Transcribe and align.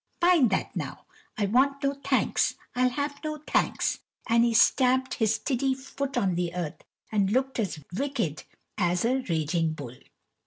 Mind 0.19 0.49
that 0.49 0.75
now; 0.75 1.05
I 1.37 1.45
want 1.45 1.83
no 1.83 1.93
thanks, 1.93 2.55
I'll 2.75 2.89
have 2.89 3.23
no 3.23 3.37
thanks;" 3.45 3.99
and 4.27 4.43
he 4.43 4.51
stampt 4.51 5.13
his 5.13 5.37
tiddy 5.37 5.75
foot 5.75 6.17
on 6.17 6.33
the 6.33 6.55
earth 6.55 6.81
and 7.11 7.29
looked 7.29 7.59
as 7.59 7.79
wicked 7.95 8.41
as 8.79 9.05
a 9.05 9.21
raging 9.29 9.73
bull. 9.73 9.97